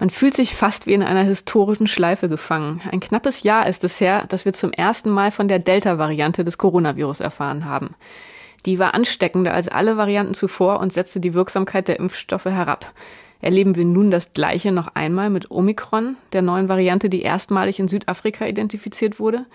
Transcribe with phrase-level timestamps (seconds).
[0.00, 2.80] Man fühlt sich fast wie in einer historischen Schleife gefangen.
[2.90, 6.56] Ein knappes Jahr ist es her, dass wir zum ersten Mal von der Delta-Variante des
[6.56, 7.94] Coronavirus erfahren haben.
[8.66, 12.92] Die war ansteckender als alle Varianten zuvor und setzte die Wirksamkeit der Impfstoffe herab.
[13.42, 17.88] Erleben wir nun das Gleiche noch einmal mit Omikron, der neuen Variante, die erstmalig in
[17.88, 19.46] Südafrika identifiziert wurde?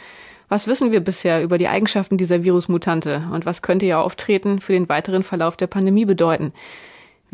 [0.47, 4.73] Was wissen wir bisher über die Eigenschaften dieser Virusmutante und was könnte ihr Auftreten für
[4.73, 6.53] den weiteren Verlauf der Pandemie bedeuten?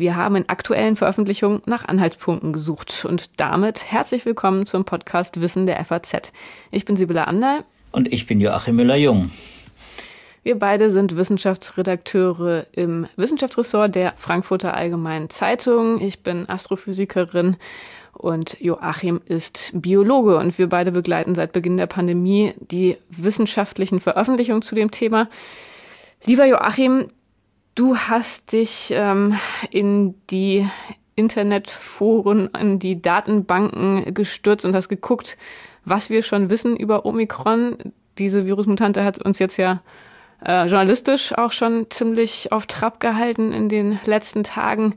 [0.02, 5.64] Wir haben in aktuellen Veröffentlichungen nach Anhaltspunkten gesucht und damit herzlich willkommen zum Podcast Wissen
[5.64, 6.32] der FAZ.
[6.72, 7.62] Ich bin Sibylle Ander.
[7.92, 9.30] Und ich bin Joachim Müller-Jung.
[10.42, 16.00] Wir beide sind Wissenschaftsredakteure im Wissenschaftsressort der Frankfurter Allgemeinen Zeitung.
[16.00, 17.56] Ich bin Astrophysikerin
[18.12, 24.62] und Joachim ist Biologe und wir beide begleiten seit Beginn der Pandemie die wissenschaftlichen Veröffentlichungen
[24.62, 25.28] zu dem Thema.
[26.24, 27.06] Lieber Joachim,
[27.74, 29.38] Du hast dich ähm,
[29.70, 30.68] in die
[31.14, 35.38] Internetforen, in die Datenbanken gestürzt und hast geguckt,
[35.84, 37.76] was wir schon wissen über Omikron.
[38.18, 39.82] Diese Virusmutante hat uns jetzt ja
[40.44, 44.94] äh, journalistisch auch schon ziemlich auf Trab gehalten in den letzten Tagen.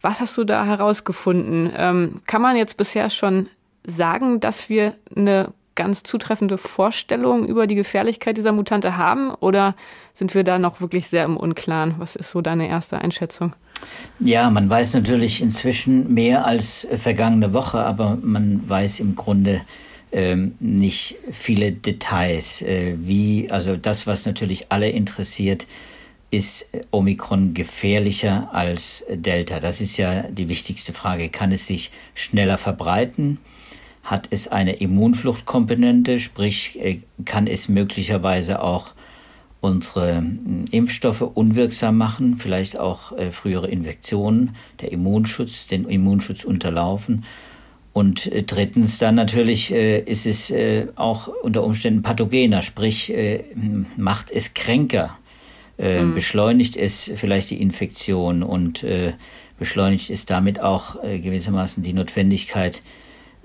[0.00, 1.72] Was hast du da herausgefunden?
[1.74, 3.48] Ähm, kann man jetzt bisher schon
[3.86, 9.30] sagen, dass wir eine ganz zutreffende Vorstellung über die Gefährlichkeit dieser Mutante haben?
[9.30, 9.74] Oder
[10.12, 11.94] sind wir da noch wirklich sehr im Unklaren?
[11.98, 13.54] Was ist so deine erste Einschätzung?
[14.18, 19.60] Ja, man weiß natürlich inzwischen mehr als vergangene Woche, aber man weiß im Grunde
[20.10, 22.60] ähm, nicht viele Details.
[22.62, 25.68] Äh, wie, also das, was natürlich alle interessiert,
[26.30, 29.60] ist Omikron gefährlicher als Delta?
[29.60, 31.28] Das ist ja die wichtigste Frage.
[31.28, 33.38] Kann es sich schneller verbreiten?
[34.08, 38.94] Hat es eine Immunfluchtkomponente, sprich äh, kann es möglicherweise auch
[39.60, 47.26] unsere hm, Impfstoffe unwirksam machen, vielleicht auch äh, frühere Infektionen, der Immunschutz, den Immunschutz unterlaufen.
[47.92, 50.52] Und äh, drittens dann natürlich ist es
[50.96, 53.44] auch unter Umständen pathogener, sprich äh,
[53.98, 55.18] macht es kränker,
[55.76, 56.14] mhm.
[56.14, 58.84] beschleunigt es vielleicht die Infektion und
[59.58, 62.82] beschleunigt es damit auch gewissermaßen die Notwendigkeit,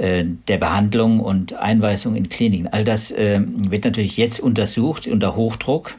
[0.03, 2.67] der Behandlung und Einweisung in Kliniken.
[2.67, 5.95] All das äh, wird natürlich jetzt untersucht unter Hochdruck.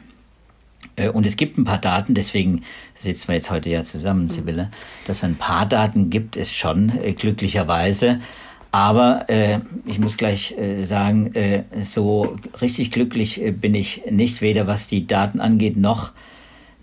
[0.95, 2.63] Äh, und es gibt ein paar Daten, deswegen
[2.95, 4.29] sitzen wir jetzt heute ja zusammen.
[4.29, 4.69] Sibylle,
[5.05, 8.19] dass es ein paar Daten gibt es schon, äh, glücklicherweise.
[8.71, 14.41] Aber äh, ich muss gleich äh, sagen, äh, so richtig glücklich äh, bin ich nicht,
[14.41, 16.11] weder was die Daten angeht, noch,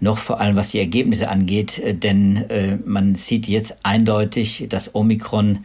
[0.00, 1.78] noch vor allem was die Ergebnisse angeht.
[1.78, 5.65] Äh, denn äh, man sieht jetzt eindeutig, dass Omikron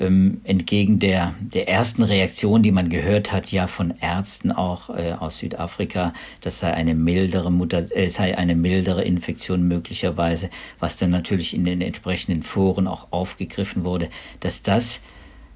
[0.00, 5.12] ähm, entgegen der, der ersten Reaktion, die man gehört hat, ja von Ärzten auch äh,
[5.12, 11.10] aus Südafrika, das sei eine mildere Mutter, äh, sei eine mildere Infektion möglicherweise, was dann
[11.10, 14.08] natürlich in den entsprechenden Foren auch aufgegriffen wurde,
[14.40, 15.02] dass das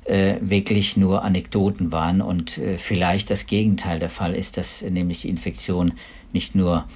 [0.04, 4.90] äh, wirklich nur Anekdoten waren und äh, vielleicht das Gegenteil der Fall ist, dass äh,
[4.90, 5.94] nämlich die Infektion
[6.34, 6.86] nicht nur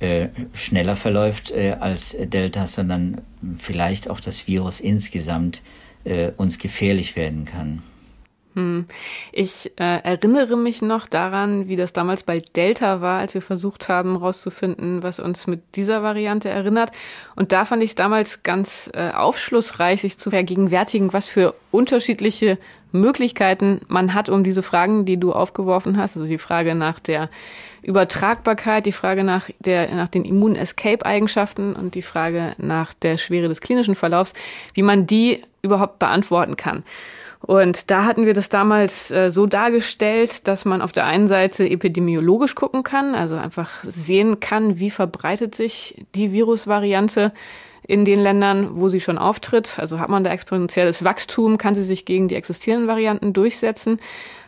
[0.00, 3.22] äh, schneller verläuft äh, als Delta, sondern
[3.58, 5.62] vielleicht auch das Virus insgesamt
[6.06, 7.82] äh, uns gefährlich werden kann.
[8.54, 8.86] Hm.
[9.32, 13.90] Ich äh, erinnere mich noch daran, wie das damals bei Delta war, als wir versucht
[13.90, 16.90] haben herauszufinden, was uns mit dieser Variante erinnert.
[17.34, 22.56] Und da fand ich es damals ganz äh, aufschlussreich, sich zu vergegenwärtigen, was für unterschiedliche
[22.92, 27.28] Möglichkeiten man hat, um diese Fragen, die du aufgeworfen hast, also die Frage nach der
[27.86, 33.60] Übertragbarkeit, die Frage nach, der, nach den Immun-Escape-Eigenschaften und die Frage nach der Schwere des
[33.60, 34.32] klinischen Verlaufs,
[34.74, 36.82] wie man die überhaupt beantworten kann.
[37.40, 41.68] Und da hatten wir das damals äh, so dargestellt, dass man auf der einen Seite
[41.68, 47.32] epidemiologisch gucken kann, also einfach sehen kann, wie verbreitet sich die Virusvariante
[47.86, 49.78] in den Ländern, wo sie schon auftritt.
[49.78, 54.00] Also hat man da exponentielles Wachstum, kann sie sich gegen die existierenden Varianten durchsetzen.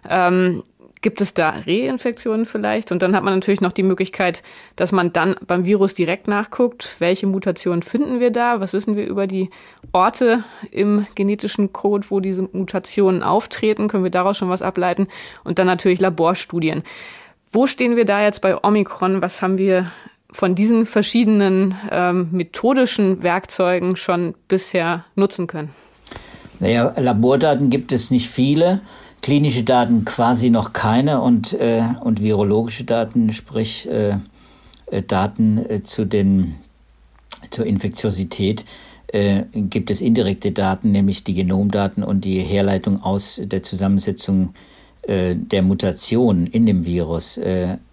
[0.09, 0.65] Ähm,
[1.00, 2.92] gibt es da Reinfektionen vielleicht?
[2.92, 4.42] Und dann hat man natürlich noch die Möglichkeit,
[4.76, 9.06] dass man dann beim Virus direkt nachguckt, welche Mutationen finden wir da, was wissen wir
[9.06, 9.50] über die
[9.92, 15.09] Orte im genetischen Code, wo diese Mutationen auftreten, können wir daraus schon was ableiten
[15.45, 16.83] und dann natürlich Laborstudien.
[17.50, 19.22] Wo stehen wir da jetzt bei Omikron?
[19.22, 19.91] Was haben wir
[20.30, 25.71] von diesen verschiedenen ähm, methodischen Werkzeugen schon bisher nutzen können?
[26.60, 28.83] Naja, Labordaten gibt es nicht viele
[29.22, 34.16] klinische Daten quasi noch keine und, äh, und virologische Daten, sprich äh,
[34.91, 36.56] äh, Daten äh, zu den,
[37.50, 38.65] zur Infektiosität,
[39.09, 44.54] äh, gibt es indirekte Daten, nämlich die Genomdaten und die Herleitung aus der Zusammensetzung
[45.10, 47.41] der Mutationen in dem Virus.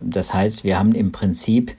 [0.02, 1.74] Das heißt, wir haben im Prinzip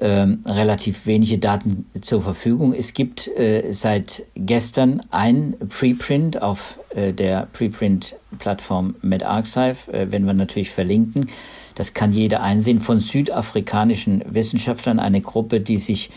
[0.00, 2.72] ähm, relativ wenige Daten zur Verfügung.
[2.72, 10.32] Es gibt äh, seit gestern ein Preprint auf äh, der Preprint-Plattform MedArchive, äh, wenn wir
[10.32, 11.28] natürlich verlinken.
[11.74, 16.10] Das kann jeder einsehen von südafrikanischen Wissenschaftlern, eine Gruppe, die sich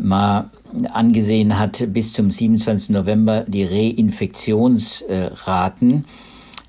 [0.00, 0.48] mal
[0.92, 2.90] angesehen hat, bis zum 27.
[2.90, 6.06] November die Reinfektionsraten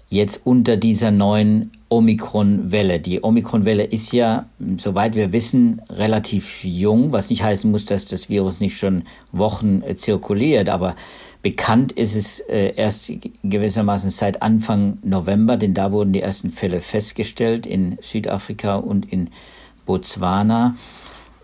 [0.10, 3.02] jetzt unter dieser neuen Omikron-Welle.
[3.02, 4.46] Die Omikron-Welle ist ja,
[4.78, 9.04] soweit wir wissen, relativ jung, was nicht heißen muss, dass das Virus nicht schon
[9.34, 10.96] Wochen äh, zirkuliert, aber
[11.42, 13.12] bekannt ist es äh, erst
[13.44, 19.30] gewissermaßen seit Anfang November, denn da wurden die ersten Fälle festgestellt in Südafrika und in
[19.86, 20.76] Botswana.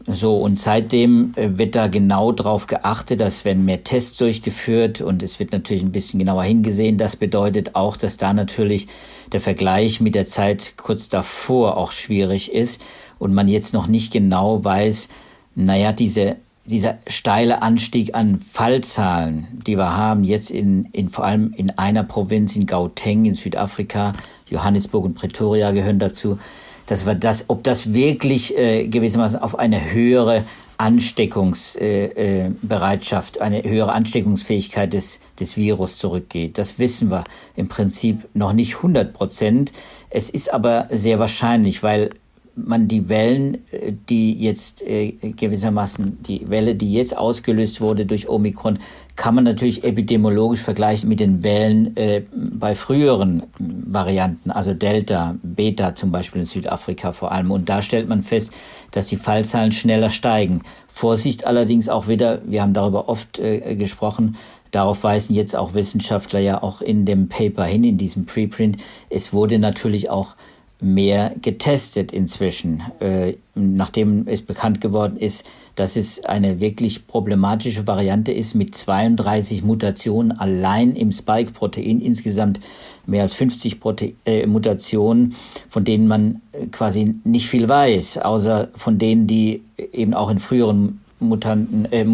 [0.10, 5.22] So, und seitdem äh, wird da genau drauf geachtet, dass werden mehr Tests durchgeführt und
[5.22, 6.98] es wird natürlich ein bisschen genauer hingesehen.
[6.98, 8.88] Das bedeutet auch, dass da natürlich
[9.32, 12.82] der Vergleich mit der Zeit kurz davor auch schwierig ist
[13.20, 15.10] und man jetzt noch nicht genau weiß,
[15.56, 21.54] naja, diese, dieser steile Anstieg an Fallzahlen, die wir haben, jetzt in, in vor allem
[21.56, 24.14] in einer Provinz, in Gauteng in Südafrika,
[24.50, 26.38] Johannesburg und Pretoria gehören dazu,
[26.88, 30.46] dass wir das, ob das wirklich äh, gewissermaßen auf eine höhere
[30.78, 36.58] Ansteckungsbereitschaft, äh, äh, eine höhere Ansteckungsfähigkeit des, des Virus zurückgeht.
[36.58, 37.26] Das wissen wir
[37.56, 39.74] im Prinzip noch nicht 100 Prozent.
[40.10, 42.12] Es ist aber sehr wahrscheinlich, weil
[42.58, 48.28] man die Wellen, äh, die jetzt äh, gewissermaßen, die Welle, die jetzt ausgelöst wurde durch
[48.28, 48.80] Omikron,
[49.16, 55.96] kann man natürlich epidemiologisch vergleichen mit den Wellen äh, bei früheren Varianten, also Delta, Beta
[55.96, 57.52] zum Beispiel in Südafrika vor allem.
[57.52, 58.52] Und da stellt man fest,
[58.92, 60.62] dass die Fallzahlen schneller steigen.
[60.88, 64.36] Vorsicht allerdings auch wieder, wir haben darüber oft äh, gesprochen,
[64.72, 68.78] Darauf weisen jetzt auch Wissenschaftler ja auch in dem Paper hin, in diesem Preprint.
[69.10, 70.36] Es wurde natürlich auch
[70.80, 75.44] mehr getestet inzwischen, äh, nachdem es bekannt geworden ist,
[75.76, 82.60] dass es eine wirklich problematische Variante ist mit 32 Mutationen allein im Spike-Protein, insgesamt
[83.08, 85.36] mehr als 50 Prote äh, Mutationen,
[85.68, 89.62] von denen man äh, quasi nicht viel weiß, außer von denen, die
[89.94, 92.06] eben auch in früheren Mutanten, äh,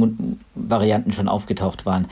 [0.56, 2.08] Varianten schon aufgetaucht waren.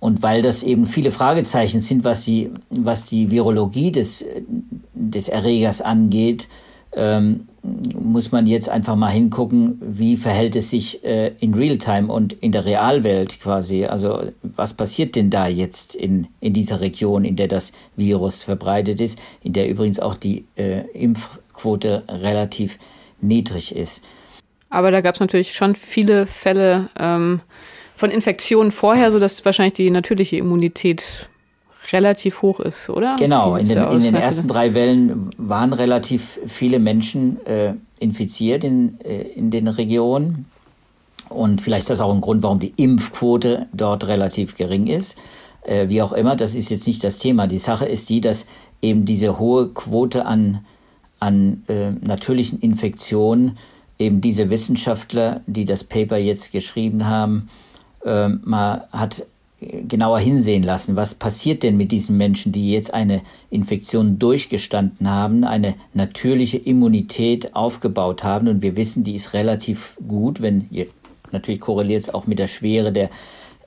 [0.00, 4.24] Und weil das eben viele Fragezeichen sind, was die, was die Virologie des,
[4.94, 6.48] des Erregers angeht,
[6.92, 12.32] ähm, muss man jetzt einfach mal hingucken, wie verhält es sich äh, in Realtime und
[12.32, 13.84] in der Realwelt quasi.
[13.84, 19.00] Also was passiert denn da jetzt in, in dieser Region, in der das Virus verbreitet
[19.00, 22.78] ist, in der übrigens auch die äh, Impfquote relativ
[23.20, 24.02] niedrig ist.
[24.70, 27.40] Aber da gab es natürlich schon viele Fälle, ähm,
[28.00, 31.28] von Infektionen vorher, sodass wahrscheinlich die natürliche Immunität
[31.92, 33.16] relativ hoch ist, oder?
[33.18, 38.98] Genau, in den, in den ersten drei Wellen waren relativ viele Menschen äh, infiziert in,
[39.02, 40.46] äh, in den Regionen.
[41.28, 45.18] Und vielleicht ist das auch ein Grund, warum die Impfquote dort relativ gering ist.
[45.64, 47.46] Äh, wie auch immer, das ist jetzt nicht das Thema.
[47.46, 48.46] Die Sache ist die, dass
[48.80, 50.64] eben diese hohe Quote an,
[51.18, 53.58] an äh, natürlichen Infektionen
[53.98, 57.50] eben diese Wissenschaftler, die das Paper jetzt geschrieben haben,
[58.04, 59.26] äh, mal hat
[59.60, 63.20] genauer hinsehen lassen, was passiert denn mit diesen Menschen, die jetzt eine
[63.50, 70.40] Infektion durchgestanden haben, eine natürliche Immunität aufgebaut haben und wir wissen, die ist relativ gut,
[70.40, 70.66] wenn
[71.30, 73.10] natürlich korreliert es auch mit der Schwere der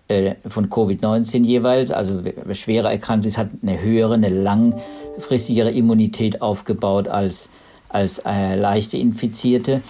[0.08, 6.42] äh, von Covid-19 jeweils, also wer schwerer erkrankt ist, hat eine höhere, eine langfristigere Immunität
[6.42, 7.50] aufgebaut als
[7.94, 9.82] als äh, leichte Infizierte.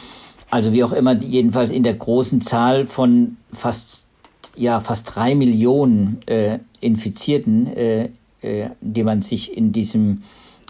[0.50, 4.10] Also wie auch immer, jedenfalls in der großen Zahl von fast
[4.56, 8.10] ja fast drei Millionen äh, Infizierten, äh,
[8.42, 10.24] äh, die man sich in diesem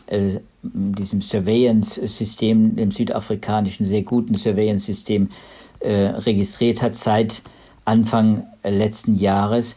[0.08, 5.30] äh, diesem Surveillance-System, dem südafrikanischen sehr guten Surveillance-System
[5.80, 7.42] äh, registriert hat seit
[7.86, 9.76] Anfang letzten Jahres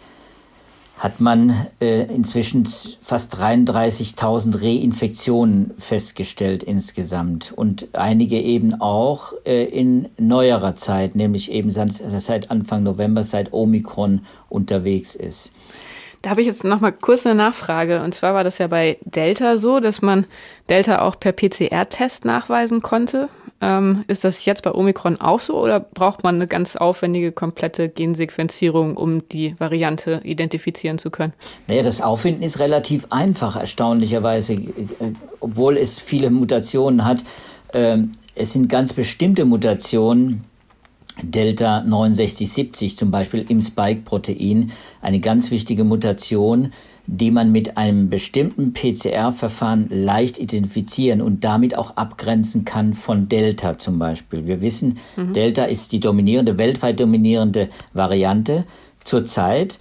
[0.98, 2.66] hat man äh, inzwischen
[3.00, 11.70] fast 33.000 Reinfektionen festgestellt insgesamt und einige eben auch äh, in neuerer Zeit, nämlich eben
[11.70, 15.52] seit, seit Anfang November, seit Omikron unterwegs ist.
[16.23, 18.02] Da habe ich jetzt noch mal kurz eine Nachfrage.
[18.02, 20.26] Und zwar war das ja bei Delta so, dass man
[20.68, 23.28] Delta auch per PCR-Test nachweisen konnte.
[23.61, 27.88] Ähm, ist das jetzt bei Omikron auch so oder braucht man eine ganz aufwendige, komplette
[27.88, 31.32] Gensequenzierung, um die Variante identifizieren zu können?
[31.66, 34.58] Naja, das Auffinden ist relativ einfach, erstaunlicherweise,
[35.40, 37.25] obwohl es viele Mutationen hat.
[37.73, 40.44] Ähm, es sind ganz bestimmte Mutationen,
[41.23, 46.73] Delta 6970 zum Beispiel im Spike-Protein eine ganz wichtige Mutation,
[47.06, 53.78] die man mit einem bestimmten PCR-Verfahren leicht identifizieren und damit auch abgrenzen kann von Delta
[53.78, 54.46] zum Beispiel.
[54.46, 55.32] Wir wissen, mhm.
[55.32, 58.64] Delta ist die dominierende, weltweit dominierende Variante
[59.04, 59.78] zurzeit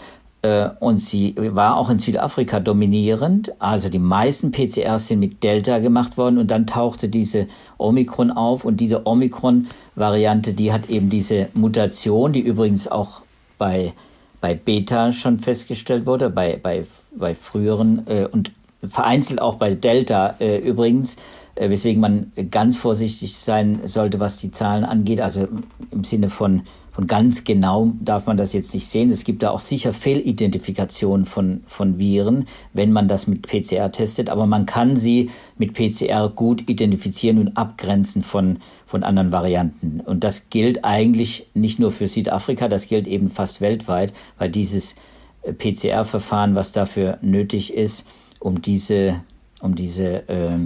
[0.80, 3.54] und sie war auch in Südafrika dominierend.
[3.60, 7.48] Also die meisten PCRs sind mit Delta gemacht worden und dann tauchte diese
[7.78, 13.22] Omikron auf und diese Omikron-Variante, die hat eben diese Mutation, die übrigens auch
[13.58, 13.94] bei
[14.46, 16.86] bei Beta schon festgestellt wurde, bei, bei,
[17.18, 18.52] bei früheren äh, und
[18.88, 21.16] vereinzelt auch bei Delta äh, übrigens,
[21.56, 25.20] äh, weswegen man ganz vorsichtig sein sollte, was die Zahlen angeht.
[25.20, 25.48] Also
[25.90, 26.62] im Sinne von
[26.96, 29.12] von ganz genau darf man das jetzt nicht sehen.
[29.12, 34.30] Es gibt da auch sicher Fehlidentifikation von, von Viren, wenn man das mit PCR testet,
[34.30, 40.00] aber man kann sie mit PCR gut identifizieren und abgrenzen von, von anderen Varianten.
[40.00, 44.96] Und das gilt eigentlich nicht nur für Südafrika, das gilt eben fast weltweit, weil dieses
[45.42, 48.08] äh, PCR-Verfahren, was dafür nötig ist,
[48.40, 49.22] um diese,
[49.60, 50.60] um diese äh,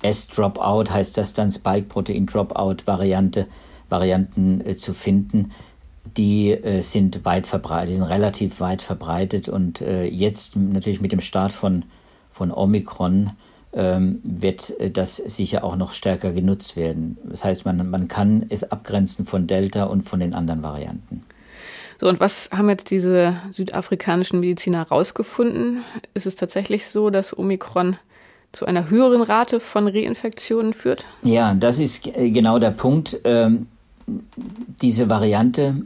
[0.00, 3.46] S-Dropout, heißt das dann Spike-Protein-Dropout-Variante,
[3.88, 5.52] Varianten äh, zu finden,
[6.16, 11.12] die äh, sind weit verbreitet, die sind relativ weit verbreitet und äh, jetzt natürlich mit
[11.12, 11.84] dem Start von,
[12.30, 13.32] von Omikron
[13.72, 17.18] ähm, wird äh, das sicher auch noch stärker genutzt werden.
[17.24, 21.24] Das heißt, man, man kann es abgrenzen von Delta und von den anderen Varianten.
[22.00, 25.82] So, und was haben jetzt diese südafrikanischen Mediziner herausgefunden?
[26.14, 27.96] Ist es tatsächlich so, dass Omikron
[28.52, 31.04] zu einer höheren Rate von Reinfektionen führt?
[31.22, 33.20] Ja, das ist äh, genau der Punkt.
[33.24, 33.66] Ähm,
[34.82, 35.84] diese Variante,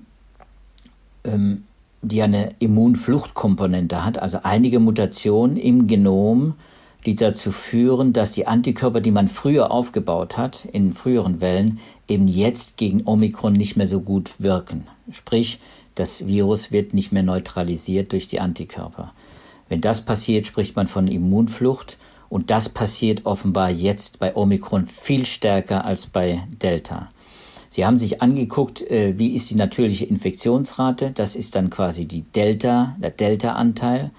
[1.25, 1.65] ähm,
[2.03, 6.55] die eine Immunfluchtkomponente hat, also einige Mutationen im Genom,
[7.07, 12.29] die dazu führen, dass die Antikörper, die man früher aufgebaut hat, in früheren Wellen, eben
[12.29, 14.87] jetzt gegen Omikron nicht mehr so gut wirken.
[15.11, 15.61] Sprich,
[15.95, 19.13] das Virus wird nicht mehr neutralisiert durch die Antikörper.
[19.69, 21.97] Wenn das passiert, spricht man von Immunflucht
[22.29, 27.11] und das passiert offenbar jetzt bei Omikron viel stärker als bei Delta.
[27.73, 31.13] Sie haben sich angeguckt, äh, wie ist die natürliche Infektionsrate.
[31.13, 34.11] Das ist dann quasi die Delta, der Delta-Anteil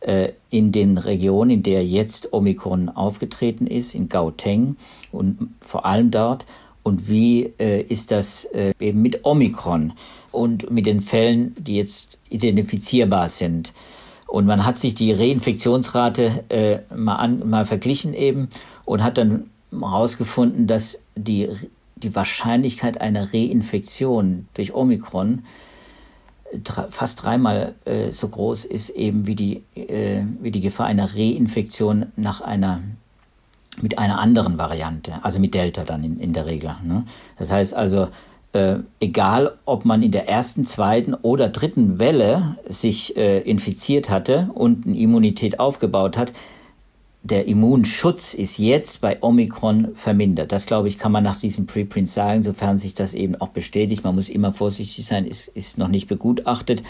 [0.00, 4.76] äh, in den Regionen, in der jetzt Omikron aufgetreten ist, in Gauteng
[5.10, 6.46] und vor allem dort.
[6.84, 9.94] Und wie äh, ist das äh, eben mit Omikron
[10.30, 13.72] und mit den Fällen, die jetzt identifizierbar sind?
[14.28, 18.48] Und man hat sich die Reinfektionsrate äh, mal, an, mal verglichen eben
[18.84, 21.48] und hat dann herausgefunden, dass die
[22.02, 25.42] die Wahrscheinlichkeit einer Reinfektion durch Omikron
[26.90, 32.06] fast dreimal äh, so groß ist eben wie die, äh, wie die Gefahr einer Reinfektion
[32.16, 32.80] nach einer
[33.80, 36.76] mit einer anderen Variante, also mit Delta dann in, in der Regel.
[36.84, 37.04] Ne?
[37.38, 38.08] Das heißt also,
[38.52, 44.50] äh, egal ob man in der ersten, zweiten oder dritten Welle sich äh, infiziert hatte
[44.52, 46.34] und eine Immunität aufgebaut hat,
[47.24, 50.50] der Immunschutz ist jetzt bei Omikron vermindert.
[50.50, 54.02] Das, glaube ich, kann man nach diesem Preprint sagen, sofern sich das eben auch bestätigt.
[54.02, 56.82] Man muss immer vorsichtig sein, ist, ist noch nicht begutachtet.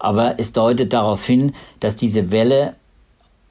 [0.00, 2.74] Aber es deutet darauf hin, dass diese Welle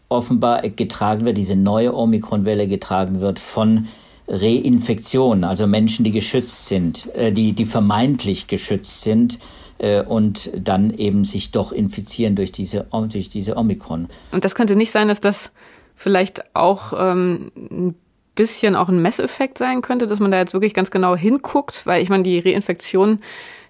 [0.09, 3.87] offenbar getragen wird, diese neue Omikron-Welle getragen wird von
[4.27, 9.39] Reinfektionen, also Menschen, die geschützt sind, äh, die, die vermeintlich geschützt sind
[9.77, 14.07] äh, und dann eben sich doch infizieren durch diese, durch diese Omikron.
[14.31, 15.51] Und das könnte nicht sein, dass das
[15.95, 17.95] vielleicht auch ähm, ein
[18.35, 22.01] bisschen auch ein Messeffekt sein könnte, dass man da jetzt wirklich ganz genau hinguckt, weil
[22.01, 23.21] ich meine, die Reinfektionen,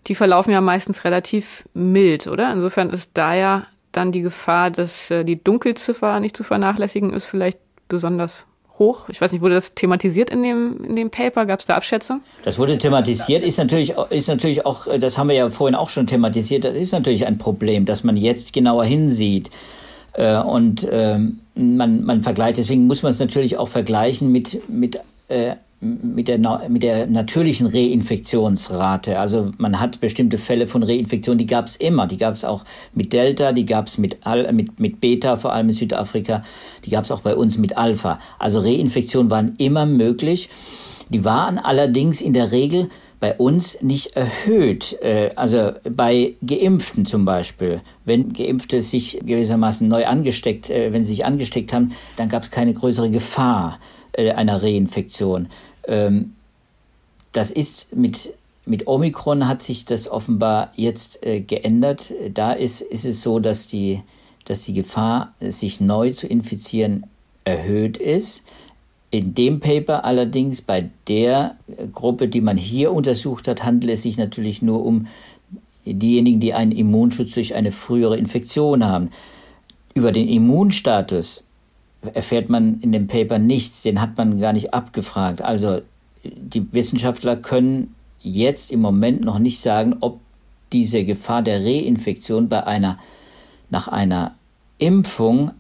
[0.08, 2.52] die verlaufen ja meistens relativ mild, oder?
[2.52, 7.26] Insofern ist da ja dann die Gefahr, dass äh, die Dunkelziffer nicht zu vernachlässigen ist,
[7.26, 8.46] vielleicht besonders
[8.78, 9.10] hoch.
[9.10, 11.46] Ich weiß nicht, wurde das thematisiert in dem, in dem Paper?
[11.46, 12.22] Gab es da Abschätzung?
[12.44, 16.08] Das wurde thematisiert, ist natürlich, ist natürlich auch, das haben wir ja vorhin auch schon
[16.08, 19.50] thematisiert, das ist natürlich ein Problem, dass man jetzt genauer hinsieht.
[20.18, 25.00] Äh, und ähm, man, man vergleicht, deswegen muss man es natürlich auch vergleichen mit, mit,
[25.28, 29.20] äh, mit, der, mit der natürlichen Reinfektionsrate.
[29.20, 32.08] Also man hat bestimmte Fälle von Reinfektion, die gab es immer.
[32.08, 34.18] Die gab es auch mit Delta, die gab es mit,
[34.52, 36.44] mit, mit Beta, vor allem in Südafrika,
[36.86, 38.20] die gab es auch bei uns mit Alpha.
[38.40, 40.50] Also Reinfektionen waren immer möglich.
[41.10, 42.90] Die waren allerdings in der Regel
[43.26, 45.00] bei uns nicht erhöht.
[45.02, 47.82] Äh, also bei Geimpften zum Beispiel.
[48.04, 52.52] Wenn Geimpfte sich gewissermaßen neu angesteckt, äh, wenn sie sich angesteckt haben, dann gab es
[52.52, 53.80] keine größere Gefahr
[54.12, 55.48] äh, einer Reinfektion.
[55.88, 56.36] Ähm,
[57.32, 58.36] das ist mit
[58.68, 62.12] mit Omikron hat sich das offenbar jetzt geändert.
[62.34, 64.02] Da ist, ist es so, dass die,
[64.46, 67.06] dass die Gefahr, sich neu zu infizieren,
[67.44, 68.42] erhöht ist.
[69.12, 71.56] In dem Paper allerdings, bei der
[71.94, 75.08] Gruppe, die man hier untersucht hat, handelt es sich natürlich nur um
[75.86, 79.10] diejenigen, die einen Immunschutz durch eine frühere Infektion haben.
[79.94, 81.44] Über den Immunstatus
[82.14, 85.42] erfährt man in dem Paper nichts, den hat man gar nicht abgefragt.
[85.42, 85.82] Also
[86.24, 90.20] die Wissenschaftler können jetzt im Moment noch nicht sagen, ob
[90.74, 92.98] diese Gefahr der Reinfektion bei einer
[93.70, 94.36] nach einer
[94.78, 95.52] Impfung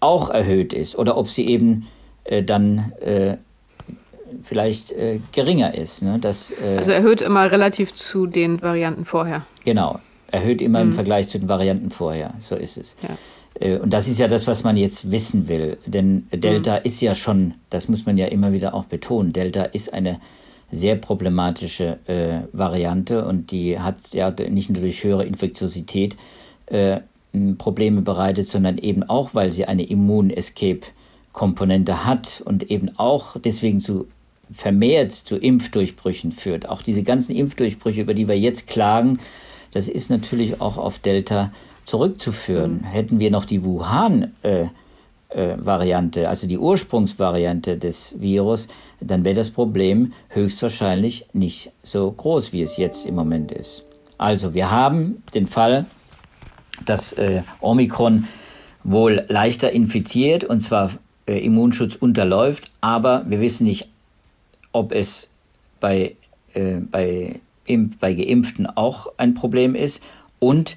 [0.00, 1.86] auch erhöht ist oder ob sie eben
[2.24, 3.36] äh, dann äh,
[4.42, 6.02] vielleicht äh, geringer ist.
[6.02, 6.18] Ne?
[6.20, 9.44] Das, äh, also erhöht immer relativ zu den Varianten vorher.
[9.64, 10.00] Genau,
[10.30, 10.90] erhöht immer mhm.
[10.90, 12.34] im Vergleich zu den Varianten vorher.
[12.40, 12.96] So ist es.
[13.02, 13.66] Ja.
[13.66, 15.78] Äh, und das ist ja das, was man jetzt wissen will.
[15.86, 16.84] Denn Delta mhm.
[16.84, 20.20] ist ja schon, das muss man ja immer wieder auch betonen, Delta ist eine
[20.70, 26.16] sehr problematische äh, Variante und die hat ja nicht nur durch höhere Infektiosität
[27.58, 29.82] Probleme bereitet, sondern eben auch, weil sie eine
[31.34, 34.06] Immun-Escape-Komponente hat und eben auch deswegen zu
[34.52, 36.68] vermehrt zu Impfdurchbrüchen führt.
[36.68, 39.18] Auch diese ganzen Impfdurchbrüche, über die wir jetzt klagen,
[39.72, 41.50] das ist natürlich auch auf Delta
[41.84, 42.80] zurückzuführen.
[42.82, 42.84] Mhm.
[42.84, 44.66] Hätten wir noch die Wuhan äh,
[45.30, 48.68] äh, Variante, also die Ursprungsvariante des Virus,
[49.00, 53.84] dann wäre das Problem höchstwahrscheinlich nicht so groß, wie es jetzt im Moment ist.
[54.18, 55.86] Also wir haben den Fall,
[56.84, 58.28] dass äh, Omikron
[58.84, 60.90] wohl leichter infiziert und zwar
[61.26, 63.88] äh, Immunschutz unterläuft, aber wir wissen nicht,
[64.72, 65.28] ob es
[65.80, 66.16] bei,
[66.54, 67.40] äh, bei,
[68.00, 70.02] bei Geimpften auch ein Problem ist
[70.38, 70.76] und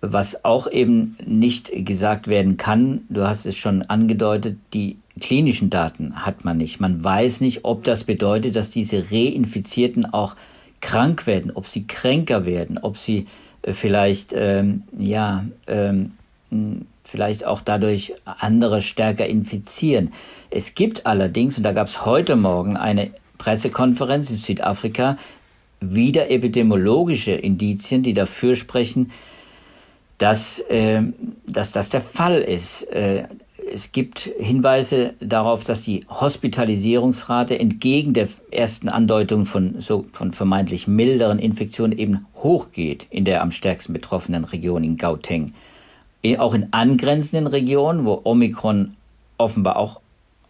[0.00, 6.24] was auch eben nicht gesagt werden kann, du hast es schon angedeutet, die klinischen Daten
[6.26, 6.80] hat man nicht.
[6.80, 10.34] Man weiß nicht, ob das bedeutet, dass diese Reinfizierten auch
[10.80, 13.26] krank werden, ob sie kränker werden, ob sie
[13.62, 16.12] äh, vielleicht, ähm, ja, ähm,
[17.04, 20.12] vielleicht auch dadurch andere stärker infizieren.
[20.50, 25.18] Es gibt allerdings, und da gab es heute Morgen eine Pressekonferenz in Südafrika,
[25.80, 29.10] wieder epidemiologische Indizien, die dafür sprechen,
[30.18, 31.02] dass, äh,
[31.46, 32.84] dass das der Fall ist.
[32.84, 33.24] Äh,
[33.72, 40.86] es gibt Hinweise darauf, dass die Hospitalisierungsrate entgegen der ersten Andeutung von, so, von vermeintlich
[40.86, 45.54] milderen Infektionen eben hochgeht in der am stärksten betroffenen Region in Gauteng.
[46.38, 48.96] Auch in angrenzenden Regionen, wo Omikron
[49.38, 50.00] offenbar auch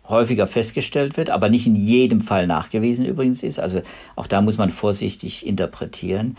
[0.09, 3.59] häufiger festgestellt wird, aber nicht in jedem Fall nachgewiesen übrigens ist.
[3.59, 3.81] Also
[4.17, 6.37] auch da muss man vorsichtig interpretieren.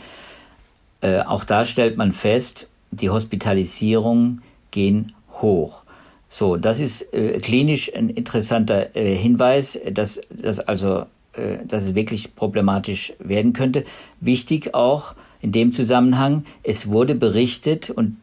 [1.01, 5.83] Äh, auch da stellt man fest, die Hospitalisierungen gehen hoch.
[6.29, 11.95] So, das ist äh, klinisch ein interessanter äh, Hinweis, dass, dass also äh, dass es
[11.95, 13.85] wirklich problematisch werden könnte.
[14.19, 18.17] Wichtig auch in dem Zusammenhang, es wurde berichtet und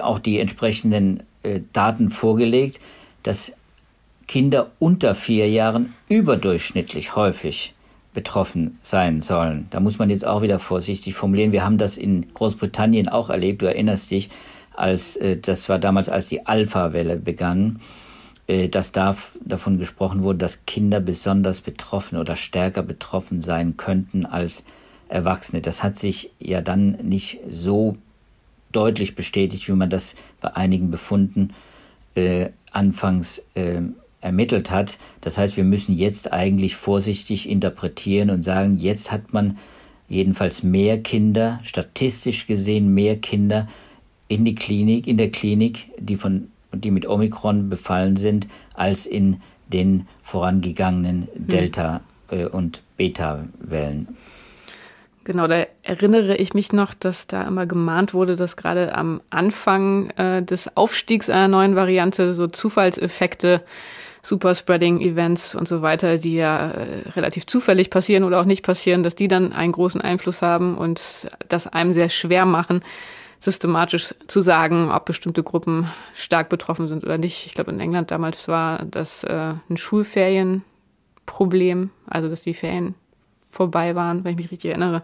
[0.00, 2.80] auch die entsprechenden äh, Daten vorgelegt,
[3.22, 3.52] dass
[4.26, 7.74] Kinder unter vier Jahren überdurchschnittlich häufig
[8.14, 9.66] betroffen sein sollen.
[9.70, 11.52] Da muss man jetzt auch wieder vorsichtig formulieren.
[11.52, 13.62] Wir haben das in Großbritannien auch erlebt.
[13.62, 14.30] Du erinnerst dich,
[14.74, 17.80] als äh, das war damals, als die Alpha-Welle begann,
[18.46, 24.26] äh, dass da davon gesprochen wurde, dass Kinder besonders betroffen oder stärker betroffen sein könnten
[24.26, 24.64] als
[25.08, 25.62] Erwachsene.
[25.62, 27.96] Das hat sich ja dann nicht so
[28.72, 31.50] deutlich bestätigt, wie man das bei einigen Befunden
[32.14, 33.82] äh, anfangs äh,
[34.20, 34.98] ermittelt hat.
[35.20, 39.58] Das heißt, wir müssen jetzt eigentlich vorsichtig interpretieren und sagen, jetzt hat man
[40.08, 43.68] jedenfalls mehr Kinder, statistisch gesehen mehr Kinder
[44.28, 49.42] in die Klinik, in der Klinik, die von die mit Omikron befallen sind, als in
[49.72, 51.48] den vorangegangenen hm.
[51.48, 54.08] Delta- äh, und Beta-Wellen.
[55.24, 60.10] Genau, da erinnere ich mich noch, dass da immer gemahnt wurde, dass gerade am Anfang
[60.10, 63.62] äh, des Aufstiegs einer neuen Variante so Zufallseffekte
[64.22, 69.14] Superspreading-Events und so weiter, die ja äh, relativ zufällig passieren oder auch nicht passieren, dass
[69.14, 72.82] die dann einen großen Einfluss haben und das einem sehr schwer machen,
[73.38, 77.46] systematisch zu sagen, ob bestimmte Gruppen stark betroffen sind oder nicht.
[77.46, 82.94] Ich glaube, in England damals war das äh, ein Schulferienproblem, also dass die Ferien
[83.52, 85.02] vorbei waren, wenn ich mich richtig erinnere.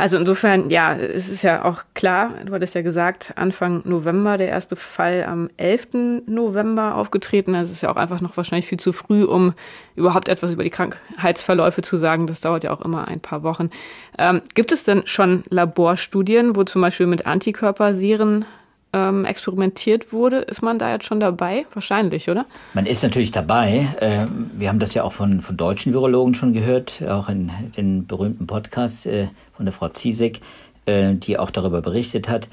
[0.00, 4.48] Also insofern, ja, es ist ja auch klar, du hattest ja gesagt, Anfang November der
[4.48, 6.24] erste Fall am 11.
[6.24, 7.54] November aufgetreten.
[7.54, 9.52] Also es ist ja auch einfach noch wahrscheinlich viel zu früh, um
[9.96, 12.26] überhaupt etwas über die Krankheitsverläufe zu sagen.
[12.26, 13.68] Das dauert ja auch immer ein paar Wochen.
[14.16, 18.46] Ähm, gibt es denn schon Laborstudien, wo zum Beispiel mit Antikörpersieren
[18.92, 20.38] ähm, experimentiert wurde.
[20.38, 21.66] Ist man da jetzt schon dabei?
[21.72, 22.46] Wahrscheinlich, oder?
[22.74, 23.88] Man ist natürlich dabei.
[24.00, 24.26] Äh,
[24.56, 28.46] wir haben das ja auch von, von deutschen Virologen schon gehört, auch in den berühmten
[28.46, 30.40] Podcasts äh, von der Frau Ziesek,
[30.86, 32.48] äh, die auch darüber berichtet hat.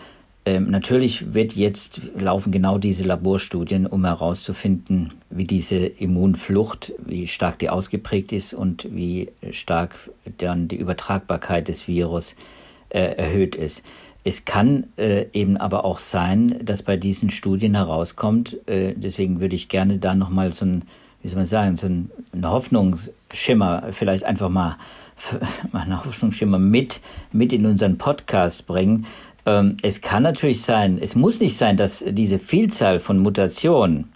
[0.45, 7.59] Ähm, natürlich wird jetzt laufen genau diese Laborstudien, um herauszufinden, wie diese Immunflucht, wie stark
[7.59, 9.93] die ausgeprägt ist und wie stark
[10.37, 12.37] dann die Übertragbarkeit des Virus
[12.87, 13.83] äh, erhöht ist.
[14.27, 19.55] Es kann äh, eben aber auch sein, dass bei diesen Studien herauskommt, äh, deswegen würde
[19.55, 20.81] ich gerne da nochmal so ein,
[21.21, 24.75] wie soll man sagen, so ein, ein Hoffnungsschimmer vielleicht einfach mal,
[25.71, 26.99] mal einen Hoffnungsschimmer mit,
[27.31, 29.05] mit in unseren Podcast bringen,
[29.45, 34.09] ähm, es kann natürlich sein, es muss nicht sein, dass diese Vielzahl von Mutationen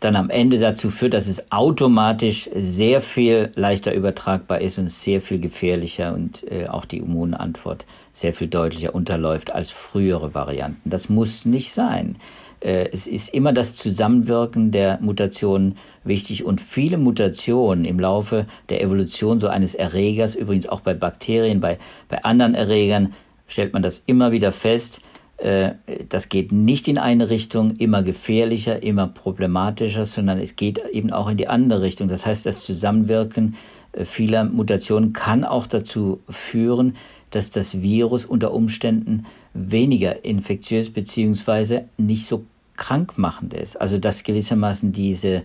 [0.00, 5.20] dann am Ende dazu führt, dass es automatisch sehr viel leichter übertragbar ist und sehr
[5.20, 10.90] viel gefährlicher und äh, auch die Immunantwort sehr viel deutlicher unterläuft als frühere Varianten.
[10.90, 12.16] Das muss nicht sein.
[12.60, 18.82] Äh, es ist immer das Zusammenwirken der Mutationen wichtig und viele Mutationen im Laufe der
[18.82, 21.78] Evolution so eines Erregers, übrigens auch bei Bakterien, bei,
[22.08, 23.14] bei anderen Erregern,
[23.48, 25.00] stellt man das immer wieder fest.
[25.38, 25.72] Äh,
[26.08, 31.28] das geht nicht in eine Richtung, immer gefährlicher, immer problematischer, sondern es geht eben auch
[31.28, 32.08] in die andere Richtung.
[32.08, 33.56] Das heißt, das Zusammenwirken
[33.92, 36.96] äh, vieler Mutationen kann auch dazu führen,
[37.30, 42.44] dass das Virus unter Umständen weniger infektiös beziehungsweise nicht so
[42.76, 43.80] krankmachend ist.
[43.80, 45.42] Also dass gewissermaßen diese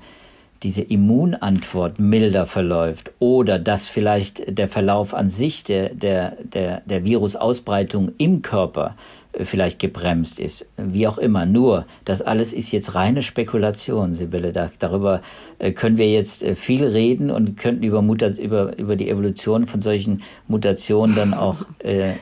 [0.63, 7.03] diese Immunantwort milder verläuft oder dass vielleicht der Verlauf an sich der, der, der, der
[7.03, 8.95] Virusausbreitung im Körper
[9.33, 11.45] vielleicht gebremst ist, wie auch immer.
[11.45, 14.51] Nur, das alles ist jetzt reine Spekulation, Sibylle.
[14.51, 15.21] Da, darüber
[15.59, 19.67] äh, können wir jetzt äh, viel reden und könnten über, Muta über, über die Evolution
[19.67, 22.13] von solchen Mutationen dann auch äh,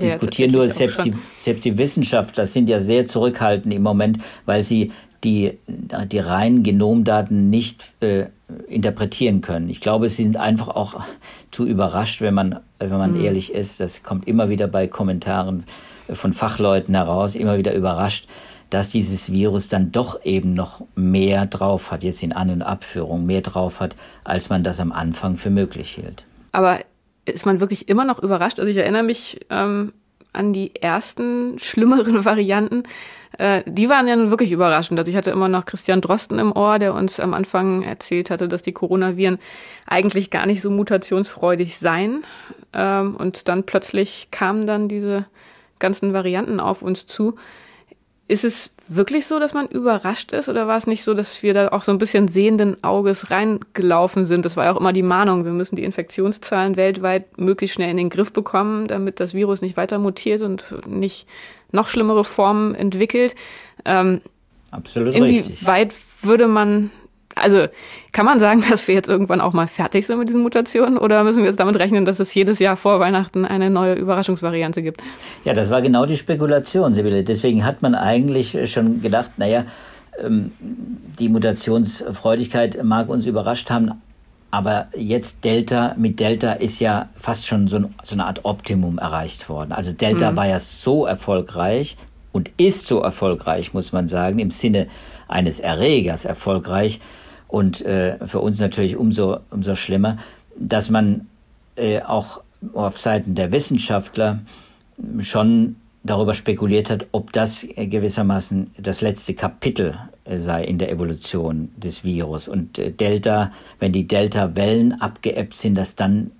[0.00, 0.52] diskutieren.
[0.52, 4.92] Nur selbst die, selbst die Wissenschaftler sind ja sehr zurückhaltend im Moment, weil sie
[5.24, 8.26] die die reinen Genomdaten nicht äh,
[8.66, 9.70] interpretieren können.
[9.70, 11.00] Ich glaube, sie sind einfach auch
[11.52, 13.24] zu überrascht, wenn man, wenn man mhm.
[13.24, 13.78] ehrlich ist.
[13.78, 15.64] Das kommt immer wieder bei Kommentaren
[16.14, 18.28] von Fachleuten heraus, immer wieder überrascht,
[18.70, 23.26] dass dieses Virus dann doch eben noch mehr drauf hat, jetzt in An- und Abführung,
[23.26, 26.24] mehr drauf hat, als man das am Anfang für möglich hielt.
[26.52, 26.80] Aber
[27.24, 28.58] ist man wirklich immer noch überrascht?
[28.58, 29.92] Also ich erinnere mich ähm,
[30.32, 32.84] an die ersten schlimmeren Varianten,
[33.38, 34.98] äh, die waren ja nun wirklich überraschend.
[34.98, 38.48] Also ich hatte immer noch Christian Drosten im Ohr, der uns am Anfang erzählt hatte,
[38.48, 39.38] dass die Coronaviren
[39.86, 42.24] eigentlich gar nicht so mutationsfreudig seien.
[42.72, 45.26] Ähm, und dann plötzlich kamen dann diese
[45.82, 47.34] ganzen Varianten auf uns zu.
[48.28, 51.52] Ist es wirklich so, dass man überrascht ist oder war es nicht so, dass wir
[51.52, 54.46] da auch so ein bisschen sehenden Auges reingelaufen sind?
[54.46, 55.44] Das war ja auch immer die Mahnung.
[55.44, 59.76] Wir müssen die Infektionszahlen weltweit möglichst schnell in den Griff bekommen, damit das Virus nicht
[59.76, 61.26] weiter mutiert und nicht
[61.72, 63.34] noch schlimmere Formen entwickelt.
[63.84, 64.22] Ähm,
[64.70, 66.22] Absolut inwieweit richtig.
[66.22, 66.90] würde man
[67.34, 67.66] also
[68.12, 71.24] kann man sagen, dass wir jetzt irgendwann auch mal fertig sind mit diesen Mutationen oder
[71.24, 75.02] müssen wir jetzt damit rechnen, dass es jedes Jahr vor Weihnachten eine neue Überraschungsvariante gibt?
[75.44, 77.24] Ja, das war genau die Spekulation, Sibylle.
[77.24, 79.64] Deswegen hat man eigentlich schon gedacht, naja,
[80.18, 83.92] ähm, die Mutationsfreudigkeit mag uns überrascht haben,
[84.50, 89.48] aber jetzt Delta, mit Delta ist ja fast schon so, so eine Art Optimum erreicht
[89.48, 89.72] worden.
[89.72, 90.36] Also Delta mhm.
[90.36, 91.96] war ja so erfolgreich
[92.32, 94.88] und ist so erfolgreich, muss man sagen, im Sinne
[95.26, 97.00] eines Erregers erfolgreich,
[97.52, 100.16] und äh, für uns natürlich umso, umso schlimmer,
[100.56, 101.28] dass man
[101.76, 104.40] äh, auch auf Seiten der Wissenschaftler
[105.20, 111.70] schon darüber spekuliert hat, ob das gewissermaßen das letzte Kapitel äh, sei in der Evolution
[111.76, 112.48] des Virus.
[112.48, 116.30] Und äh, Delta, wenn die Delta-Wellen abgeebbt sind, dass dann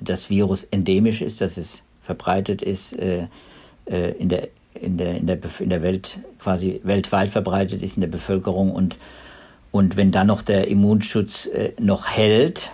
[0.00, 3.28] das Virus endemisch ist, dass es verbreitet ist äh,
[3.86, 8.08] in der in der in der in der Welt quasi weltweit verbreitet ist in der
[8.08, 8.98] Bevölkerung und
[9.70, 12.72] und wenn dann noch der Immunschutz äh, noch hält,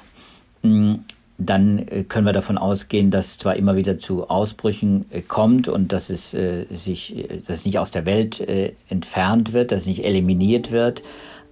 [0.62, 1.00] mh,
[1.38, 5.68] dann äh, können wir davon ausgehen, dass es zwar immer wieder zu Ausbrüchen äh, kommt
[5.68, 8.40] und dass es äh, sich, dass es nicht aus der Welt
[8.88, 11.02] entfernt wird, dass es nicht eliminiert wird,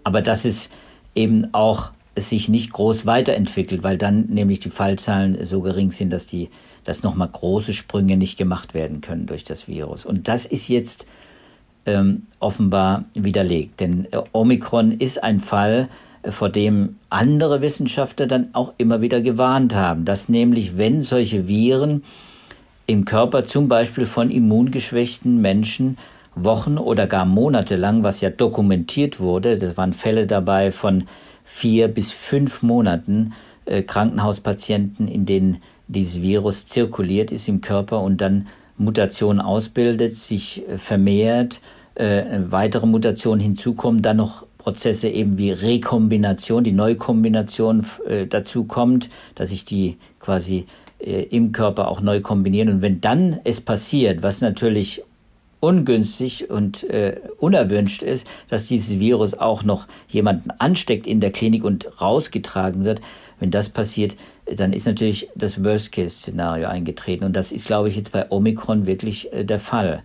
[0.05, 0.71] aber dass es
[1.15, 6.27] eben auch sich nicht groß weiterentwickelt, weil dann nämlich die Fallzahlen so gering sind, dass
[6.27, 6.51] die,
[6.85, 10.05] dass nochmal große Sprünge nicht gemacht werden können durch das Virus.
[10.05, 11.07] Und das ist jetzt
[11.87, 13.81] ähm, offenbar widerlegt.
[13.81, 15.89] Denn äh, Omikron ist ein Fall,
[16.23, 21.49] äh, vor dem andere Wissenschaftler dann auch immer wieder gewarnt haben, dass nämlich wenn solche
[21.49, 22.05] Viren
[22.87, 25.99] im Körper zum Beispiel von immungeschwächten Menschen
[26.35, 31.05] Wochen oder gar Monate lang, was ja dokumentiert wurde, das waren Fälle dabei von
[31.45, 33.35] vier bis fünf Monaten
[33.67, 40.69] äh, Krankenhauspatienten, in denen dieses Virus zirkuliert ist im Körper und dann Mutation ausbildet, sich
[40.69, 41.61] äh, vermehrt,
[41.95, 49.11] äh, weitere Mutationen hinzukommen, dann noch Prozesse eben wie Rekombination, die Neukombination äh, dazu kommt,
[49.35, 50.67] dass sich die quasi
[51.01, 52.69] äh, im Körper auch neu kombinieren.
[52.69, 55.03] Und wenn dann es passiert, was natürlich
[55.63, 61.63] ungünstig und äh, unerwünscht ist, dass dieses Virus auch noch jemanden ansteckt in der Klinik
[61.63, 63.01] und rausgetragen wird.
[63.39, 67.25] Wenn das passiert, dann ist natürlich das Worst-Case-Szenario eingetreten.
[67.25, 70.03] Und das ist, glaube ich, jetzt bei Omikron wirklich äh, der Fall.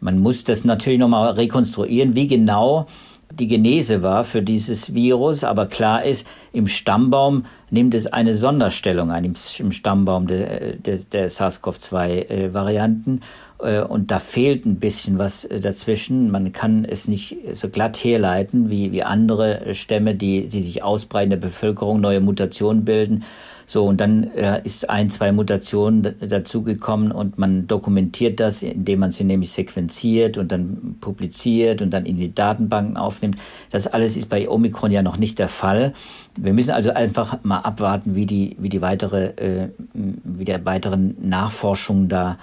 [0.00, 2.86] Man muss das natürlich nochmal rekonstruieren, wie genau
[3.32, 9.12] die Genese war für dieses Virus, aber klar ist, im Stammbaum nimmt es eine Sonderstellung
[9.12, 13.20] ein, im Stammbaum der, der, der SARS-CoV-2-Varianten.
[13.62, 16.30] Äh, und da fehlt ein bisschen was äh, dazwischen.
[16.30, 21.32] Man kann es nicht so glatt herleiten wie, wie andere Stämme, die, die sich ausbreiten
[21.32, 23.24] in der Bevölkerung, neue Mutationen bilden.
[23.70, 29.12] So, und dann äh, ist ein, zwei Mutationen dazugekommen und man dokumentiert das, indem man
[29.12, 33.36] sie nämlich sequenziert und dann publiziert und dann in die Datenbanken aufnimmt.
[33.70, 35.92] Das alles ist bei Omikron ja noch nicht der Fall.
[36.36, 41.14] Wir müssen also einfach mal abwarten, wie die, wie die weitere, äh, wie der weiteren
[41.20, 42.38] Nachforschung da,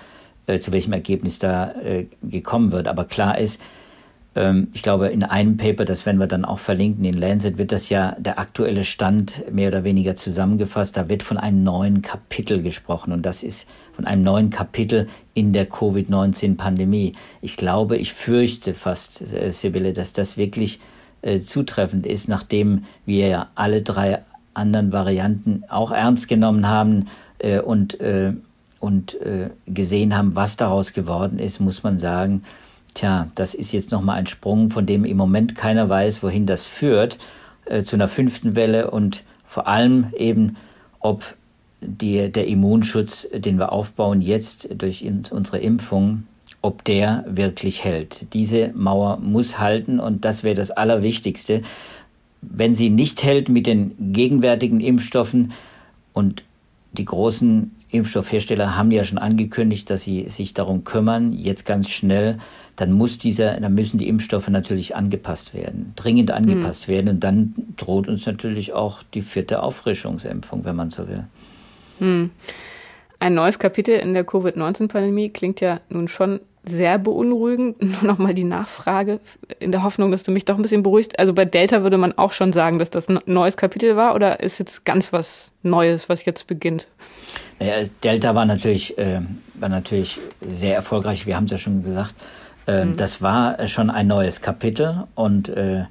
[0.45, 2.87] äh, zu welchem Ergebnis da äh, gekommen wird.
[2.87, 3.59] Aber klar ist,
[4.73, 7.89] ich glaube, in einem Paper, das werden wir dann auch verlinken, in Lancet, wird das
[7.89, 10.95] ja der aktuelle Stand mehr oder weniger zusammengefasst.
[10.97, 15.53] Da wird von einem neuen Kapitel gesprochen und das ist von einem neuen Kapitel in
[15.53, 17.13] der Covid-19-Pandemie.
[17.41, 20.79] Ich glaube, ich fürchte fast, äh, Sibylle, dass das wirklich
[21.21, 24.19] äh, zutreffend ist, nachdem wir ja alle drei
[24.53, 27.07] anderen Varianten auch ernst genommen haben
[27.39, 28.33] äh, und, äh,
[28.79, 32.43] und äh, gesehen haben, was daraus geworden ist, muss man sagen,
[32.97, 36.65] Tja, das ist jetzt nochmal ein Sprung, von dem im Moment keiner weiß, wohin das
[36.65, 37.19] führt,
[37.65, 40.55] äh, zu einer fünften Welle und vor allem eben,
[40.99, 41.35] ob
[41.79, 46.23] die, der Immunschutz, den wir aufbauen jetzt durch in, unsere Impfung,
[46.63, 48.33] ob der wirklich hält.
[48.33, 51.61] Diese Mauer muss halten und das wäre das Allerwichtigste.
[52.41, 55.51] Wenn sie nicht hält mit den gegenwärtigen Impfstoffen
[56.13, 56.43] und
[56.93, 62.37] die großen Impfstoffhersteller haben ja schon angekündigt, dass sie sich darum kümmern, jetzt ganz schnell
[62.77, 66.91] dann muss dieser, dann müssen die Impfstoffe natürlich angepasst werden, dringend angepasst mhm.
[66.93, 67.09] werden.
[67.09, 71.25] Und dann droht uns natürlich auch die vierte Auffrischungsimpfung, wenn man so will.
[71.99, 72.29] Mhm.
[73.19, 77.81] Ein neues Kapitel in der Covid-19-Pandemie klingt ja nun schon sehr beunruhigend.
[77.81, 79.19] Nur nochmal die Nachfrage
[79.59, 81.19] in der Hoffnung, dass du mich doch ein bisschen beruhigst.
[81.19, 84.39] Also bei Delta würde man auch schon sagen, dass das ein neues Kapitel war oder
[84.41, 86.87] ist jetzt ganz was Neues, was jetzt beginnt?
[87.59, 89.21] Naja, Delta war natürlich, äh,
[89.55, 91.25] war natürlich sehr erfolgreich.
[91.25, 92.15] Wir haben es ja schon gesagt.
[92.67, 92.97] Ähm, mhm.
[92.97, 95.85] Das war schon ein neues Kapitel und äh,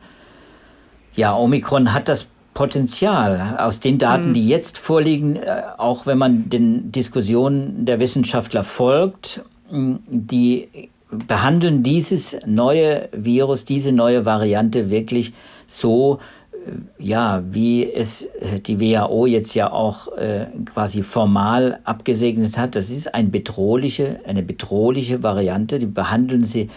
[1.15, 4.33] ja, Omikron hat das Potenzial aus den Daten, mhm.
[4.35, 12.37] die jetzt vorliegen, äh, auch wenn man den Diskussionen der Wissenschaftler folgt, die behandeln dieses
[12.47, 15.33] neue Virus, diese neue Variante wirklich
[15.67, 16.19] so,
[16.99, 22.91] ja, wie es äh, die WHO jetzt ja auch äh, quasi formal abgesegnet hat, das
[22.91, 25.79] ist ein bedrohliche, eine bedrohliche Variante.
[25.79, 26.69] Die behandeln sie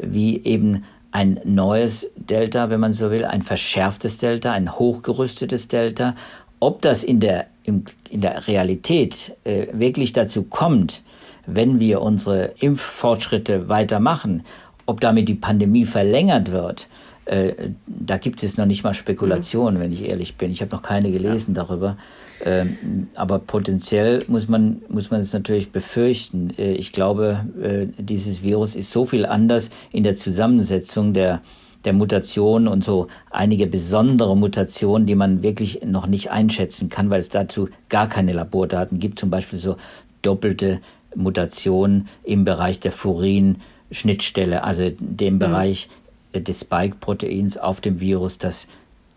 [0.00, 6.16] wie eben ein neues Delta, wenn man so will, ein verschärftes Delta, ein hochgerüstetes Delta.
[6.58, 11.02] Ob das in der, in, in der Realität äh, wirklich dazu kommt,
[11.46, 14.44] wenn wir unsere Impffortschritte weitermachen,
[14.86, 16.88] ob damit die Pandemie verlängert wird,
[17.26, 19.80] äh, da gibt es noch nicht mal Spekulationen, mhm.
[19.82, 20.50] wenn ich ehrlich bin.
[20.50, 21.62] Ich habe noch keine gelesen ja.
[21.62, 21.96] darüber.
[22.44, 26.52] Ähm, aber potenziell muss man, muss man es natürlich befürchten.
[26.58, 31.40] Äh, ich glaube, äh, dieses Virus ist so viel anders in der Zusammensetzung der,
[31.86, 37.20] der Mutationen und so einige besondere Mutationen, die man wirklich noch nicht einschätzen kann, weil
[37.20, 39.18] es dazu gar keine Labordaten gibt.
[39.18, 39.76] Zum Beispiel so
[40.20, 40.80] doppelte
[41.14, 45.38] Mutationen im Bereich der Furin-Schnittstelle, also dem mhm.
[45.38, 45.88] Bereich,
[46.34, 48.66] des Spike-Proteins auf dem Virus, das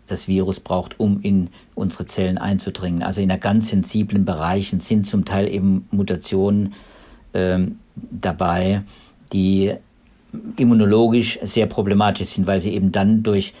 [0.06, 3.02] das Virus braucht, um in unsere Zellen einzudringen.
[3.02, 6.72] Also in ganz sensiblen Bereichen sind zum Teil eben Mutationen
[7.34, 8.82] ähm, dabei,
[9.32, 9.74] die
[10.56, 13.52] immunologisch sehr problematisch sind, weil sie eben dann durch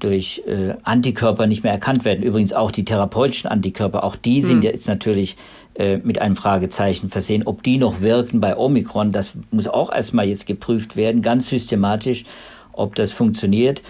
[0.00, 2.24] durch äh, Antikörper nicht mehr erkannt werden.
[2.24, 4.72] Übrigens auch die therapeutischen Antikörper, auch die sind hm.
[4.72, 5.36] jetzt natürlich
[5.74, 7.42] äh, mit einem Fragezeichen versehen.
[7.46, 12.24] Ob die noch wirken bei Omikron, das muss auch erstmal jetzt geprüft werden, ganz systematisch.
[12.72, 13.82] Ob das funktioniert,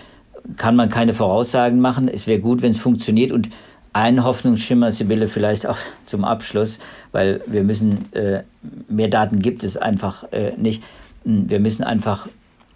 [0.57, 2.09] kann man keine Voraussagen machen.
[2.09, 3.33] Es wäre gut, wenn es funktioniert.
[3.33, 3.51] Und
[3.93, 6.79] ein Hoffnungsschimmer, Sibylle, vielleicht auch zum Abschluss,
[7.13, 8.45] weil wir müssen, äh,
[8.89, 10.83] mehr Daten gibt es einfach äh, nicht.
[11.25, 12.29] Hm, wir müssen einfach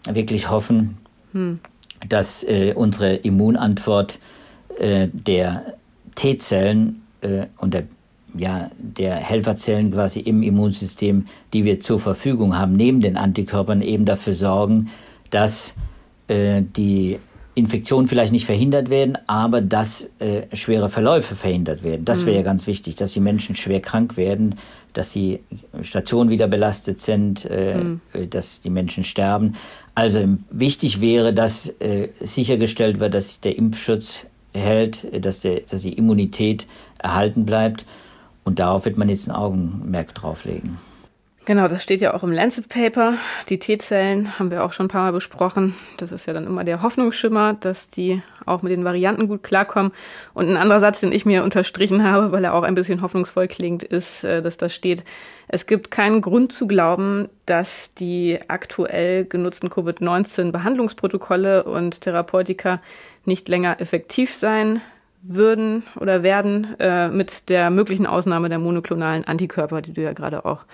[0.04, 0.98] wirklich hoffen,
[1.32, 1.60] hm.
[2.08, 4.18] dass äh, unsere Immunantwort
[4.78, 5.74] äh, der
[6.14, 7.84] T-Zellen äh, und der
[8.36, 14.04] ja, der Helferzellen quasi im Immunsystem, die wir zur Verfügung haben, neben den Antikörpern eben
[14.04, 14.90] dafür sorgen,
[15.30, 15.74] dass
[16.28, 17.18] äh, die
[17.58, 22.04] Infektionen vielleicht nicht verhindert werden, aber dass äh, schwere Verläufe verhindert werden.
[22.04, 22.36] Das wäre mhm.
[22.36, 24.54] ja ganz wichtig, dass die Menschen schwer krank werden,
[24.92, 25.40] dass die
[25.82, 28.00] Stationen wieder belastet sind, äh, mhm.
[28.30, 29.54] dass die Menschen sterben.
[29.96, 35.94] Also wichtig wäre, dass äh, sichergestellt wird, dass der Impfschutz hält, dass, der, dass die
[35.94, 36.66] Immunität
[36.98, 37.84] erhalten bleibt.
[38.48, 40.78] Und darauf wird man jetzt ein Augenmerk drauflegen.
[41.44, 43.18] Genau, das steht ja auch im Lancet Paper.
[43.50, 45.74] Die T-Zellen haben wir auch schon ein paar Mal besprochen.
[45.98, 49.92] Das ist ja dann immer der Hoffnungsschimmer, dass die auch mit den Varianten gut klarkommen.
[50.32, 53.48] Und ein anderer Satz, den ich mir unterstrichen habe, weil er auch ein bisschen hoffnungsvoll
[53.48, 55.04] klingt, ist, äh, dass da steht,
[55.46, 62.80] es gibt keinen Grund zu glauben, dass die aktuell genutzten Covid-19-Behandlungsprotokolle und Therapeutika
[63.26, 64.80] nicht länger effektiv sein
[65.22, 70.44] würden oder werden, äh, mit der möglichen Ausnahme der monoklonalen Antikörper, die du ja gerade
[70.44, 70.64] auch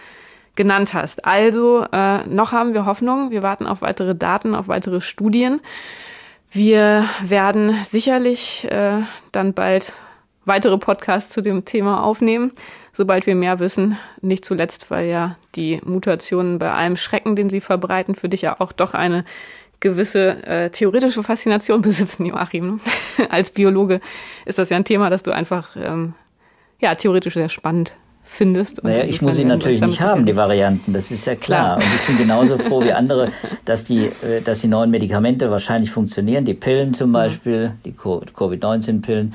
[0.57, 1.25] genannt hast.
[1.25, 3.31] Also äh, noch haben wir Hoffnung.
[3.31, 5.61] Wir warten auf weitere Daten, auf weitere Studien.
[6.53, 9.01] Wir werden sicherlich äh,
[9.33, 9.93] dann bald
[10.45, 12.53] weitere Podcasts zu dem Thema aufnehmen,
[12.93, 13.99] sobald wir mehr wissen.
[14.21, 18.61] Nicht zuletzt, weil ja die Mutationen bei allem Schrecken, den sie verbreiten, für dich ja
[18.61, 19.25] auch doch eine
[19.85, 22.81] gewisse äh, theoretische Faszination besitzen, Joachim.
[23.29, 24.01] Als Biologe
[24.47, 26.15] ist das ja ein Thema, das du einfach ähm,
[26.81, 27.93] ja theoretisch sehr spannend
[28.25, 28.83] findest.
[28.83, 31.77] Naja, ich muss sie natürlich nicht haben, die Varianten, das ist ja klar.
[31.77, 31.77] klar.
[31.77, 33.31] Und ich bin genauso froh wie andere,
[33.67, 39.35] dass die, äh, dass die neuen Medikamente wahrscheinlich funktionieren, die Pillen zum Beispiel, die Covid-19-Pillen,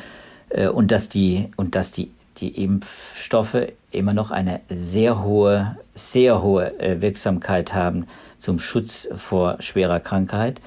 [0.50, 6.42] äh, und dass die, und dass die, die Impfstoffe immer noch eine sehr hohe, sehr
[6.42, 8.08] hohe äh, Wirksamkeit haben
[8.40, 10.62] zum Schutz vor schwerer Krankheit,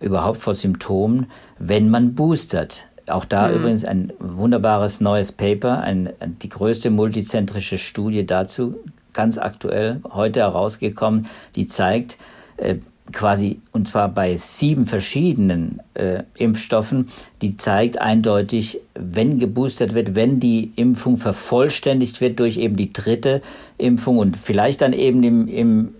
[0.00, 1.26] überhaupt vor Symptomen,
[1.58, 2.86] wenn man boostert.
[3.06, 3.54] Auch da mhm.
[3.56, 6.10] übrigens ein wunderbares neues Paper, ein,
[6.42, 8.76] die größte multizentrische Studie dazu,
[9.12, 12.18] ganz aktuell heute herausgekommen, die zeigt,
[12.56, 12.76] äh,
[13.12, 17.08] quasi, und zwar bei sieben verschiedenen äh, Impfstoffen,
[17.42, 23.42] die zeigt eindeutig, wenn geboostert wird, wenn die Impfung vervollständigt wird durch eben die dritte
[23.76, 25.94] Impfung und vielleicht dann eben im, im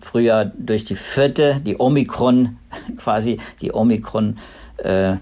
[0.00, 2.56] Frühjahr durch die vierte, die Omikron,
[2.96, 4.36] quasi die Omikron
[4.78, 5.16] äh,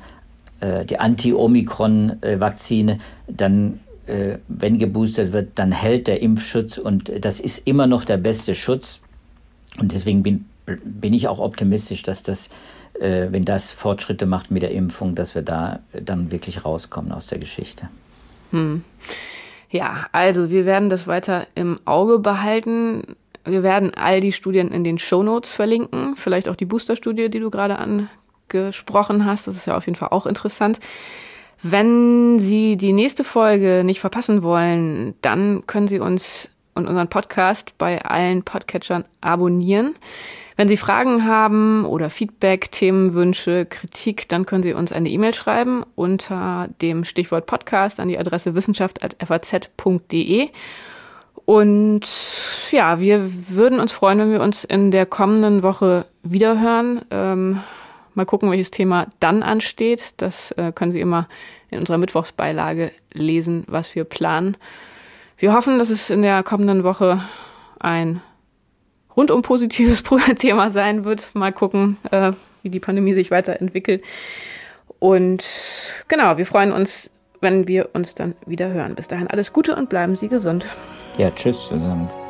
[0.62, 7.66] äh, die Anti-Omikron-Vakzine, dann, äh, wenn geboostert wird, dann hält der Impfschutz und das ist
[7.66, 9.00] immer noch der beste Schutz.
[9.80, 10.44] Und deswegen bin,
[10.84, 12.48] bin ich auch optimistisch, dass das,
[13.00, 17.26] äh, wenn das Fortschritte macht mit der Impfung, dass wir da dann wirklich rauskommen aus
[17.26, 17.88] der Geschichte.
[18.52, 18.84] Hm.
[19.68, 23.16] Ja, also wir werden das weiter im Auge behalten.
[23.44, 27.40] Wir werden all die Studien in den Show Notes verlinken, vielleicht auch die Booster-Studie, die
[27.40, 28.08] du gerade an,
[28.48, 29.46] gesprochen hast.
[29.46, 30.78] Das ist ja auf jeden Fall auch interessant.
[31.62, 37.76] Wenn Sie die nächste Folge nicht verpassen wollen, dann können Sie uns und unseren Podcast
[37.78, 39.94] bei allen Podcatchern abonnieren.
[40.56, 45.84] Wenn Sie Fragen haben oder Feedback, Themenwünsche, Kritik, dann können Sie uns eine E-Mail schreiben
[45.94, 50.48] unter dem Stichwort Podcast an die Adresse wissenschaft.faz.de.
[51.44, 52.06] Und
[52.70, 57.02] ja, wir würden uns freuen, wenn wir uns in der kommenden Woche wiederhören.
[57.10, 57.60] Ähm,
[58.14, 60.14] Mal gucken, welches Thema dann ansteht.
[60.18, 61.28] Das äh, können Sie immer
[61.70, 64.56] in unserer Mittwochsbeilage lesen, was wir planen.
[65.38, 67.22] Wir hoffen, dass es in der kommenden Woche
[67.80, 68.20] ein
[69.16, 70.02] rundum positives
[70.38, 71.34] Thema sein wird.
[71.34, 74.04] Mal gucken, äh, wie die Pandemie sich weiterentwickelt.
[74.98, 75.42] Und
[76.08, 78.94] genau, wir freuen uns, wenn wir uns dann wieder hören.
[78.94, 80.66] Bis dahin alles Gute und bleiben Sie gesund.
[81.18, 82.21] Ja, tschüss zusammen.